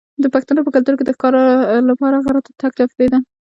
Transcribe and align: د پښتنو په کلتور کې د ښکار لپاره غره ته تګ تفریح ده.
د 0.23 0.25
پښتنو 0.33 0.65
په 0.65 0.71
کلتور 0.75 0.93
کې 0.97 1.05
د 1.05 1.11
ښکار 1.15 1.35
لپاره 1.89 2.15
غره 2.25 2.39
ته 2.45 2.51
تګ 2.59 2.71
تفریح 2.79 3.09
ده. 3.13 3.19